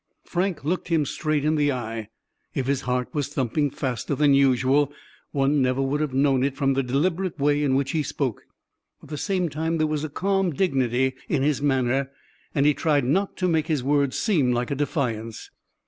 Frank 0.25 0.63
looked 0.65 0.87
him 0.87 1.05
straight 1.05 1.45
in 1.45 1.53
the 1.57 1.71
eye. 1.71 2.07
If 2.55 2.65
his 2.65 2.81
heart 2.81 3.13
was 3.13 3.27
thumping 3.27 3.69
faster 3.69 4.15
than 4.15 4.33
usual, 4.33 4.91
one 5.31 5.61
never 5.61 5.79
would 5.79 6.01
have 6.01 6.11
known 6.11 6.43
it 6.43 6.55
from 6.57 6.73
the 6.73 6.81
deliberate 6.81 7.37
way 7.37 7.61
in 7.61 7.75
which 7.75 7.91
he 7.91 8.01
spoke. 8.01 8.41
At 9.03 9.09
the 9.09 9.17
same 9.19 9.47
time 9.47 9.77
there 9.77 9.85
was 9.85 10.03
calm 10.15 10.53
dignity 10.53 11.13
in 11.29 11.43
his 11.43 11.61
manner, 11.61 12.09
and 12.55 12.65
he 12.65 12.73
tried 12.73 13.03
not 13.05 13.37
to 13.37 13.47
make 13.47 13.67
his 13.67 13.83
words 13.83 14.17
seem 14.17 14.51
like 14.51 14.71
a 14.71 14.75
defiance. 14.75 15.51